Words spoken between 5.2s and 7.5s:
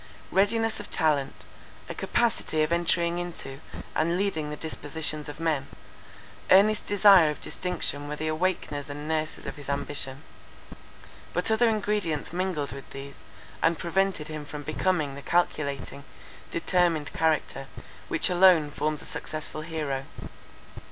of men; earnest desire of